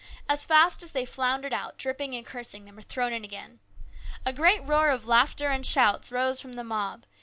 As 0.27 0.43
fast 0.45 0.81
as 0.81 0.93
they 0.93 1.05
floundered 1.05 1.53
out, 1.53 1.77
dripping 1.77 2.15
and 2.15 2.25
cursing, 2.25 2.65
they 2.65 2.71
were 2.71 2.81
thrown 2.81 3.13
in 3.13 3.23
again. 3.23 3.59
A 4.25 4.33
great 4.33 4.61
roar 4.63 4.89
of 4.89 5.05
laughter 5.05 5.49
and 5.49 5.57
94 5.57 5.57
HIS 5.59 5.75
BROTHER'S 5.75 5.75
KEEPER. 5.75 5.89
shouts 5.91 6.11
rose 6.11 6.41
from 6.41 6.53
the 6.53 6.63
mob. 6.63 7.03